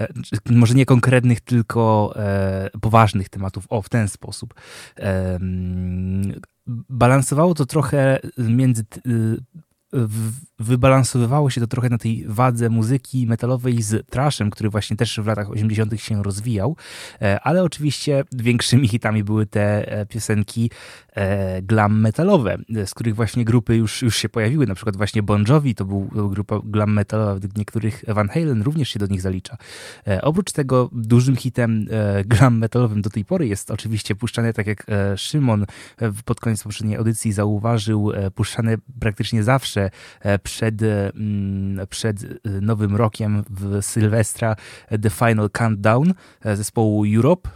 E, 0.00 0.08
Może 0.50 0.74
nie 0.74 0.86
konkretnych, 0.86 1.40
tylko 1.40 2.12
e, 2.16 2.70
poważnych 2.80 3.28
tematów. 3.28 3.64
O, 3.68 3.82
w 3.82 3.88
ten 3.88 4.08
sposób. 4.08 4.54
Balansowało 6.88 7.54
to 7.54 7.66
trochę 7.66 8.18
między. 8.38 8.84
W- 9.92 10.52
Wybalansowywało 10.58 11.50
się 11.50 11.60
to 11.60 11.66
trochę 11.66 11.88
na 11.88 11.98
tej 11.98 12.24
wadze 12.28 12.70
muzyki 12.70 13.26
metalowej 13.26 13.82
z 13.82 14.06
trashem, 14.10 14.50
który 14.50 14.70
właśnie 14.70 14.96
też 14.96 15.20
w 15.20 15.26
latach 15.26 15.50
80. 15.50 16.00
się 16.00 16.22
rozwijał, 16.22 16.76
E, 17.22 17.40
ale 17.40 17.62
oczywiście 17.62 18.24
większymi 18.32 18.88
hitami 18.88 19.24
były 19.24 19.46
te 19.46 19.92
e, 19.92 20.06
piosenki 20.06 20.70
e, 21.12 21.62
glam 21.62 22.00
metalowe, 22.00 22.58
z 22.86 22.94
których 22.94 23.14
właśnie 23.14 23.44
grupy 23.44 23.76
już, 23.76 24.02
już 24.02 24.16
się 24.16 24.28
pojawiły, 24.28 24.66
na 24.66 24.74
przykład 24.74 24.96
właśnie 24.96 25.22
Bon 25.22 25.44
Jovi 25.48 25.74
to 25.74 25.84
był 25.84 26.10
to 26.14 26.28
grupa 26.28 26.60
glam 26.64 26.92
metalowa, 26.92 27.34
według 27.34 27.56
niektórych 27.56 28.04
Van 28.08 28.28
Halen 28.28 28.62
również 28.62 28.88
się 28.88 28.98
do 28.98 29.06
nich 29.06 29.20
zalicza. 29.20 29.56
Oprócz 30.22 30.52
tego 30.52 30.90
dużym 30.92 31.36
hitem 31.36 31.86
glam 32.24 32.58
metalowym 32.58 33.02
do 33.02 33.10
tej 33.10 33.24
pory 33.24 33.46
jest 33.48 33.70
oczywiście 33.70 34.14
puszczane, 34.14 34.52
tak 34.52 34.66
jak 34.66 34.86
Szymon 35.16 35.66
pod 36.24 36.40
koniec 36.40 36.62
poprzedniej 36.62 36.96
audycji 36.96 37.32
zauważył, 37.32 38.12
puszczane 38.34 38.76
praktycznie 39.00 39.42
zawsze 39.42 39.81
e, 40.20 40.38
przed, 40.38 40.82
mm, 40.82 41.86
przed 41.86 42.22
e, 42.24 42.28
Nowym 42.44 42.96
Rokiem 42.96 43.44
w 43.50 43.82
Sylwestra 43.82 44.56
e, 44.88 44.98
The 44.98 45.10
Final 45.10 45.50
Countdown 45.50 46.14
zespołu 46.54 47.04
Europe. 47.16 47.50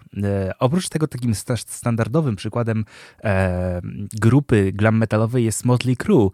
Oprócz 0.59 0.89
tego 0.89 1.07
takim 1.09 1.35
sta- 1.35 1.57
standardowym 1.57 2.37
przykładem 2.37 2.85
grupy 4.13 4.73
glam 4.73 4.99
metalowej 4.99 5.45
jest 5.45 5.65
Motley 5.65 5.97
Crue 5.97 6.31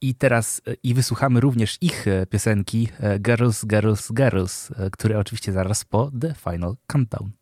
i 0.00 0.14
teraz 0.14 0.62
i 0.82 0.94
wysłuchamy 0.94 1.40
również 1.40 1.78
ich 1.80 2.06
piosenki 2.30 2.88
Girls, 3.20 3.66
Girls, 3.66 4.12
Girls, 4.12 4.72
które 4.92 5.18
oczywiście 5.18 5.52
zaraz 5.52 5.84
po 5.84 6.10
The 6.20 6.34
Final 6.34 6.76
Countdown. 6.86 7.37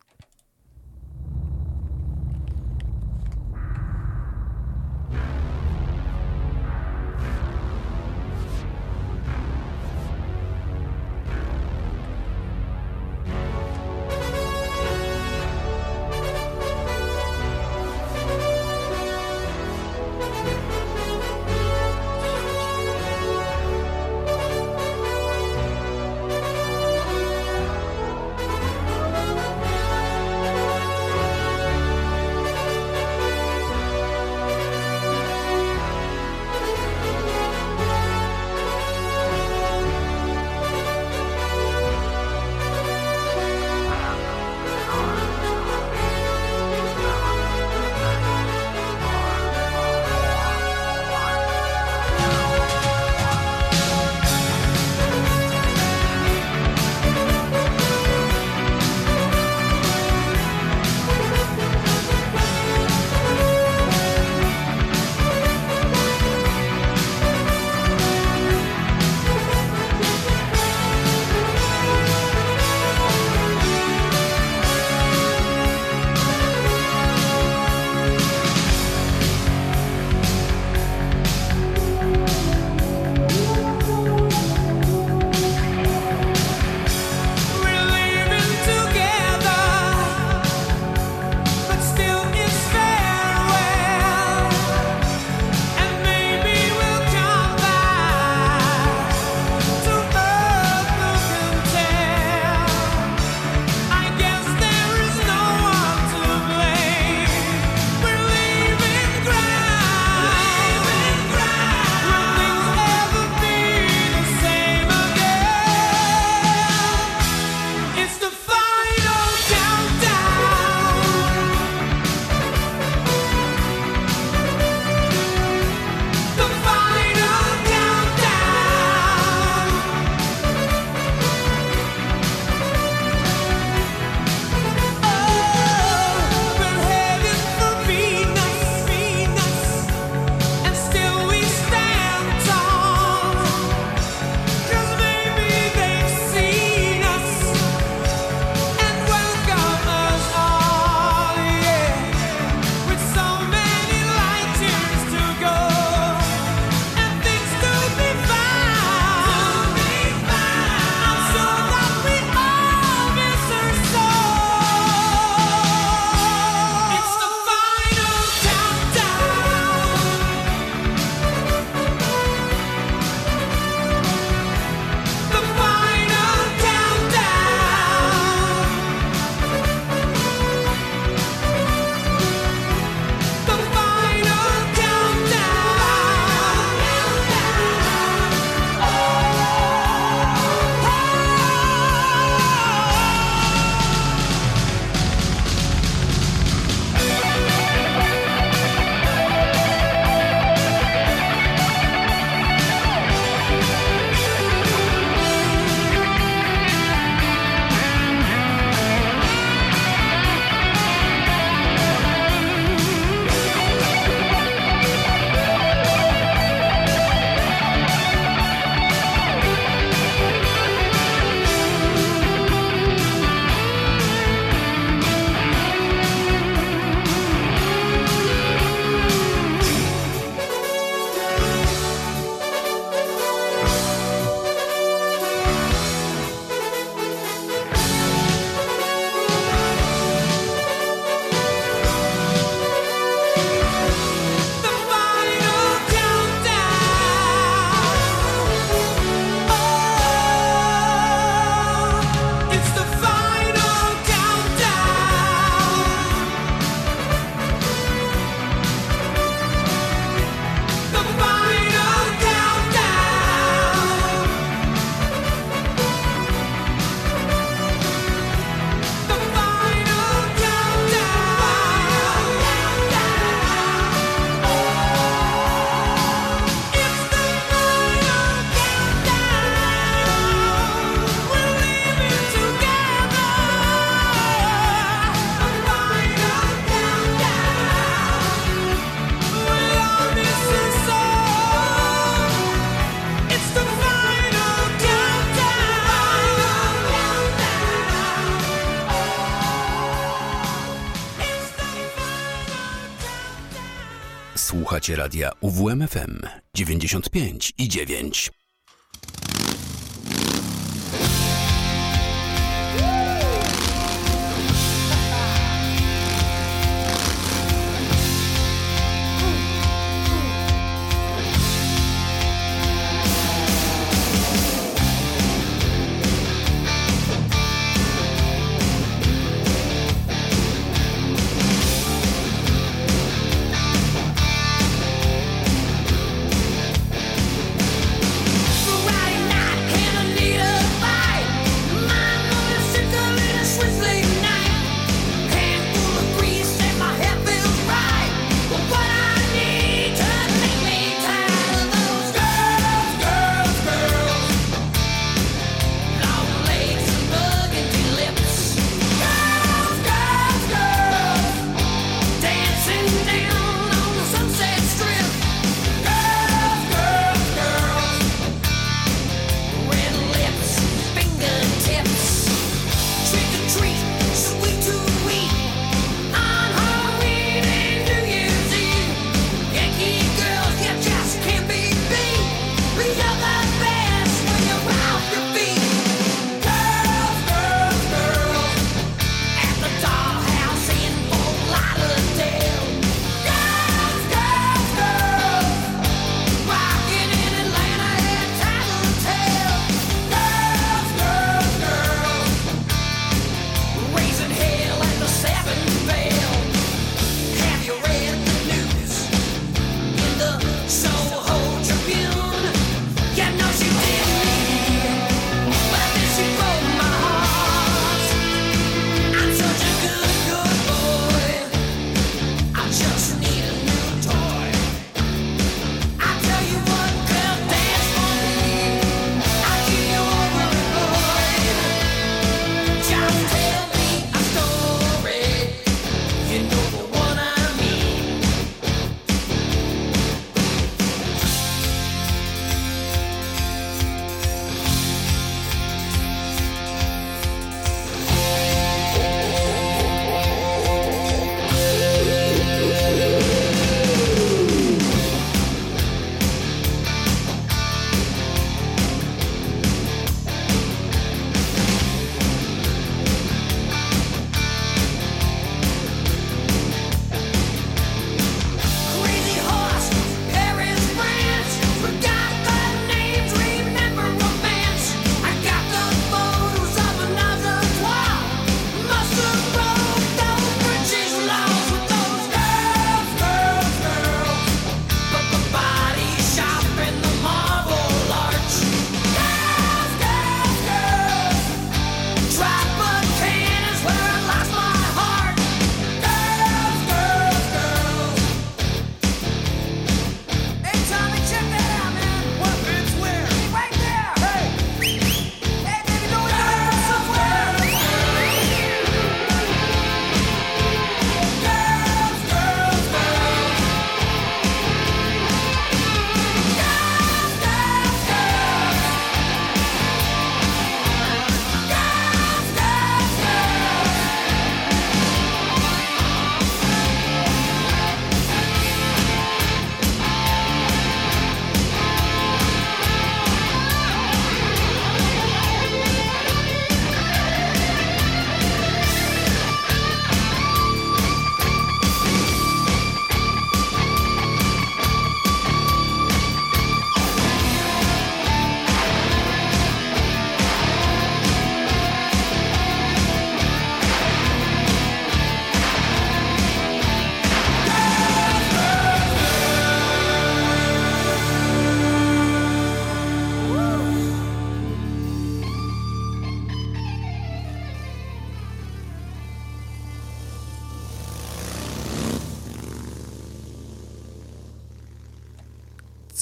radia 304.96 305.32
UWMFM 305.42 306.20
95 306.54 307.52
i 307.58 307.68
9. 307.68 308.30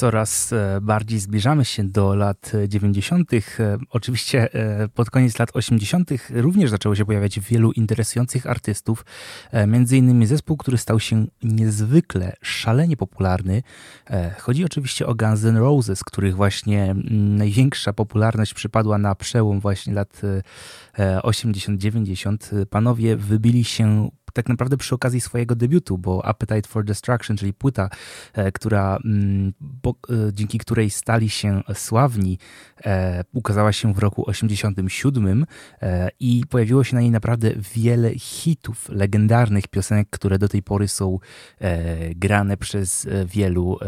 coraz 0.05 0.53
e, 0.53 0.81
bardziej 0.83 1.19
zbliżamy 1.19 1.65
się 1.65 1.85
do 1.85 2.15
lat 2.15 2.53
90. 2.69 3.35
E, 3.35 3.41
oczywiście 3.91 4.55
e, 4.55 4.89
pod 4.89 5.11
koniec 5.11 5.39
lat 5.39 5.51
80. 5.55 6.11
również 6.31 6.71
zaczęło 6.71 6.95
się 6.95 7.05
pojawiać 7.05 7.41
wielu 7.41 7.73
interesujących 7.73 8.47
artystów, 8.47 9.05
między 9.67 9.97
innymi 9.97 10.27
zespół, 10.27 10.57
który 10.57 10.79
stał 10.79 11.01
się 11.01 11.27
niezwykle 11.43 12.37
szalenie 12.43 12.97
popularny. 12.97 13.63
Chodzi 14.39 14.65
oczywiście 14.65 15.07
o 15.07 15.15
Guns 15.15 15.45
N' 15.45 15.57
Roses, 15.57 16.05
których 16.05 16.37
właśnie 16.37 16.95
największa 17.11 17.93
popularność 17.93 18.55
przypadła 18.55 18.99
na 18.99 19.15
przełom 19.15 19.61
właśnie 19.61 19.95
lat 19.95 20.21
80-90. 20.99 22.67
Panowie 22.67 23.17
wybili 23.17 23.65
się 23.65 24.09
tak 24.35 24.49
naprawdę 24.49 24.77
przy 24.77 24.95
okazji 24.95 25.21
swojego 25.21 25.57
debiutu, 25.57 25.99
bo 25.99 26.27
Appetite 26.27 26.69
for 26.69 26.85
Destruction, 26.85 27.37
czyli 27.37 27.53
płyta, 27.53 27.89
e, 28.33 28.53
która, 28.53 28.99
mm, 29.05 29.53
bo, 29.61 29.91
e, 29.91 30.33
dzięki 30.33 30.59
której 30.59 30.91
stali 30.91 31.31
się 31.31 31.63
sławni, 31.75 32.39
e, 32.87 33.25
ukazała 33.33 33.73
się 33.73 33.95
w 33.95 33.99
roku 33.99 34.31
87 34.31 35.47
e, 35.83 36.09
i 36.21 36.43
pojawiło 36.49 36.85
się 36.85 36.95
na 36.95 37.01
niej 37.01 37.11
naprawdę 37.11 37.51
wiele 37.75 38.15
hitów, 38.15 38.89
legendarnych 38.89 39.69
piosenek, 39.69 40.09
które 40.11 40.39
do 40.39 40.49
tej 40.49 40.63
pory 40.63 40.89
są 40.89 41.19
grane 42.17 42.57
przez 42.57 43.09
wielu 43.27 43.79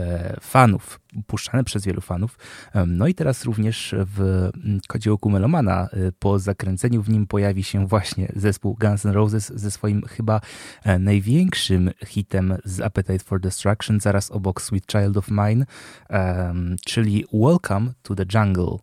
fanów, 0.40 1.00
puszczane 1.26 1.64
przez 1.64 1.84
wielu 1.84 2.00
fanów. 2.00 2.38
No 2.86 3.06
i 3.06 3.14
teraz 3.14 3.44
również 3.44 3.94
w 3.98 4.20
mm, 4.20 4.80
Kociołku 4.88 5.30
Melomana 5.30 5.88
po 6.18 6.38
zakręceniu 6.38 7.02
w 7.02 7.08
nim 7.08 7.26
pojawi 7.26 7.64
się 7.64 7.86
właśnie 7.86 8.32
zespół 8.36 8.76
Guns 8.80 9.06
N' 9.06 9.12
Roses 9.12 9.52
ze 9.54 9.70
swoim 9.70 10.02
chyba 10.02 10.35
e, 10.84 10.98
największym 10.98 11.90
hitem 12.06 12.56
z 12.64 12.80
Appetite 12.80 13.24
for 13.24 13.40
Destruction, 13.40 14.00
zaraz 14.00 14.30
obok 14.30 14.62
Sweet 14.62 14.86
Child 14.92 15.16
of 15.16 15.28
Mine, 15.30 15.66
em, 16.08 16.76
czyli. 16.86 17.24
Welcome 17.32 17.92
to 18.02 18.14
the 18.14 18.24
jungle. 18.34 18.78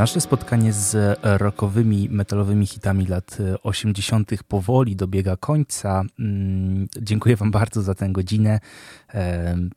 Nasze 0.00 0.20
spotkanie 0.20 0.72
z 0.72 1.18
rockowymi, 1.22 2.08
metalowymi 2.10 2.66
hitami 2.66 3.06
lat 3.06 3.38
80. 3.62 4.42
powoli 4.48 4.96
dobiega 4.96 5.36
końca. 5.36 6.02
Mm, 6.18 6.88
Dziękuję 7.00 7.36
Wam 7.36 7.50
bardzo 7.50 7.82
za 7.82 7.94
tę 7.94 8.08
godzinę. 8.08 8.60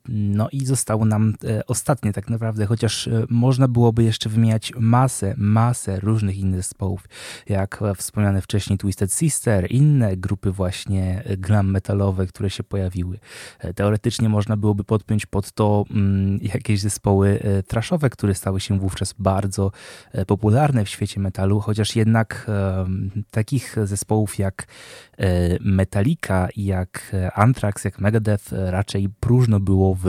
No 0.08 0.50
i 0.52 0.66
zostało 0.66 1.06
nam 1.06 1.34
e, 1.44 1.66
ostatnie 1.66 2.14
tak 2.14 2.30
naprawdę, 2.30 2.66
chociaż 2.66 3.08
e, 3.08 3.26
można 3.30 3.68
byłoby 3.68 4.04
jeszcze 4.04 4.30
wymieniać 4.30 4.74
masę, 4.80 5.34
masę 5.38 6.00
różnych 6.00 6.38
innych 6.38 6.60
zespołów, 6.60 7.10
jak 7.50 7.80
wspomniane 7.98 8.42
wcześniej 8.42 8.78
Twisted 8.78 9.14
Sister, 9.14 9.72
inne 9.72 10.18
grupy 10.18 10.52
właśnie 10.52 11.24
e, 11.26 11.38
glam 11.38 11.72
metalowe, 11.72 12.28
które 12.28 12.50
się 12.50 12.64
pojawiły. 12.64 13.20
Teoretycznie 13.76 14.30
można 14.30 14.58
byłoby 14.58 14.84
podpiąć 14.84 15.26
pod 15.26 15.52
to 15.52 15.86
mm, 15.92 16.40
jakieś 16.42 16.82
zespoły 16.82 17.40
trashowe, 17.68 18.10
które 18.10 18.36
stały 18.36 18.60
się 18.60 18.80
wówczas 18.80 19.14
bardzo 19.20 19.72
popularne 20.28 20.86
w 20.86 20.90
świecie 20.90 21.20
metalu, 21.20 21.60
chociaż 21.60 21.96
jednak 21.96 22.52
takich 23.32 23.76
zespołów 23.84 24.40
jak 24.40 24.68
Metallica, 25.62 26.48
jak 26.56 27.12
e, 27.14 27.32
Anthrax, 27.32 27.84
jak 27.84 28.00
Megadeth 28.00 28.54
e, 28.54 28.72
raczej 28.72 29.10
próżno 29.20 29.60
było 29.60 29.96
w 29.96 30.06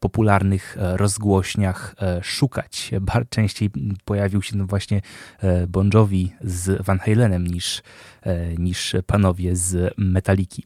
popularnych 0.00 0.76
e, 0.78 0.96
rozgłośniach 0.96 1.94
e, 2.00 2.22
szukać. 2.22 2.90
Bar 3.00 3.28
częściej 3.28 3.70
pojawił 4.04 4.42
się 4.42 4.56
no 4.56 4.66
właśnie 4.66 5.00
e, 5.40 5.66
Bon 5.66 5.90
Jovi 5.94 6.32
z 6.40 6.86
Van 6.86 6.98
Halenem 6.98 7.46
niż, 7.46 7.82
e, 8.22 8.54
niż 8.54 8.96
panowie 9.06 9.56
z 9.56 9.94
Metalliki. 9.98 10.64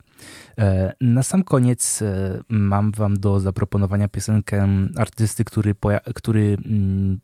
E, 0.59 0.93
Na 1.01 1.23
sam 1.23 1.45
koniec 1.45 2.03
e, 2.03 2.41
mam 2.49 2.93
wam 2.93 3.21
do 3.21 3.41
zaproponowania 3.41 4.09
piosenkę 4.09 4.69
artysty, 4.97 5.45
który, 5.45 5.75
który 6.15 6.57
mm, 6.67 7.21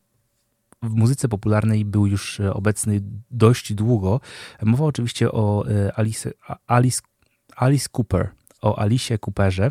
w 0.83 0.95
muzyce 0.95 1.29
popularnej 1.29 1.85
był 1.85 2.07
już 2.07 2.41
e, 2.41 2.55
obecny 2.55 3.01
dość 3.31 3.75
długo. 3.75 4.21
Mowa 4.63 4.85
oczywiście 4.85 5.33
o 5.33 5.65
e, 5.71 5.99
Alice, 5.99 6.31
Alice, 6.67 7.01
Alice 7.57 7.89
Cooper, 7.93 8.31
o 8.63 8.79
Alicie 8.79 9.19
Cooperze 9.19 9.71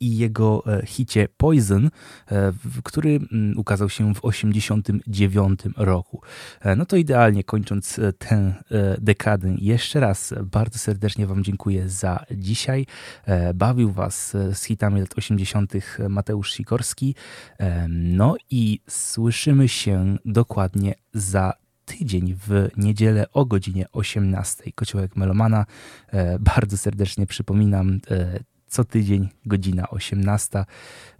i 0.00 0.16
jego 0.16 0.62
e, 0.66 0.86
hicie 0.86 1.28
Poison, 1.36 1.90
e, 2.30 2.52
który 2.84 3.20
mm, 3.32 3.58
ukazał 3.58 3.88
się 3.88 4.14
w 4.14 4.20
1989 4.20 5.60
roku. 5.76 6.22
E, 6.60 6.76
No 6.76 6.86
to 6.86 6.96
idealnie 6.96 7.44
kończąc 7.44 7.98
e, 7.98 8.12
tę 8.12 8.34
e, 8.36 8.54
dekadę, 9.00 9.54
jeszcze 9.58 10.00
raz 10.00 10.34
bardzo 10.42 10.78
serdecznie 10.78 11.26
Wam 11.26 11.44
dziękuję 11.44 11.88
za 11.88 12.24
dzisiaj. 12.30 12.86
E, 13.24 13.54
Bawił 13.54 13.92
Was 13.92 14.34
e, 14.34 14.54
z 14.54 14.64
hitami 14.64 15.00
lat 15.00 15.18
80. 15.18 15.72
Mateusz 16.08 16.52
Sikorski. 16.52 17.14
E, 17.58 17.86
No 17.88 18.36
i 18.50 18.80
słyszymy 18.88 19.68
się 19.68 20.16
dokładnie 20.24 20.94
za 21.14 21.52
tydzień 21.84 22.34
w 22.46 22.68
niedzielę 22.76 23.26
o 23.32 23.44
godzinie 23.46 23.86
18. 23.92 24.72
Kociołek 24.74 25.16
Melomana. 25.16 25.66
E, 26.08 26.38
Bardzo 26.38 26.76
serdecznie 26.76 27.26
przypominam, 27.26 28.00
e, 28.10 28.40
co 28.74 28.84
tydzień 28.84 29.28
godzina 29.46 29.90
18. 29.90 30.64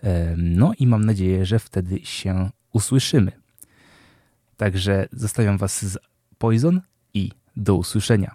E, 0.03 0.35
No 0.37 0.73
i 0.79 0.87
mam 0.87 1.05
nadzieję, 1.05 1.47
że 1.47 1.59
wtedy 1.59 2.01
się 2.05 2.51
usłyszymy. 2.73 3.33
Także 4.57 5.09
zostawiam 5.13 5.59
Was 5.59 5.85
z 5.85 5.99
Poison 6.39 6.81
i 7.15 7.31
do 7.57 7.75
usłyszenia. 7.75 8.35